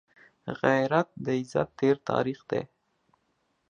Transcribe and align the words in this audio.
غیرت 0.61 1.07
د 1.25 1.27
عزت 1.39 1.69
تېر 1.79 1.95
تاریخ 2.09 2.39
دی 2.49 2.61